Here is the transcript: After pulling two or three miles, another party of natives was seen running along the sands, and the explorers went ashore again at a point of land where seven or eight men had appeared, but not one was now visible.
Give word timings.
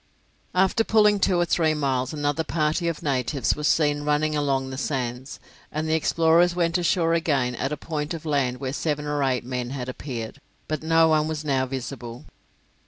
After 0.55 0.83
pulling 0.83 1.19
two 1.19 1.39
or 1.39 1.45
three 1.45 1.75
miles, 1.75 2.11
another 2.11 2.43
party 2.43 2.87
of 2.87 3.03
natives 3.03 3.55
was 3.55 3.67
seen 3.67 4.01
running 4.01 4.35
along 4.35 4.71
the 4.71 4.77
sands, 4.79 5.39
and 5.71 5.87
the 5.87 5.93
explorers 5.93 6.55
went 6.55 6.79
ashore 6.79 7.13
again 7.13 7.53
at 7.53 7.71
a 7.71 7.77
point 7.77 8.15
of 8.15 8.25
land 8.25 8.57
where 8.59 8.73
seven 8.73 9.05
or 9.05 9.23
eight 9.23 9.45
men 9.45 9.69
had 9.69 9.87
appeared, 9.87 10.41
but 10.67 10.81
not 10.81 11.09
one 11.09 11.27
was 11.27 11.45
now 11.45 11.67
visible. 11.67 12.25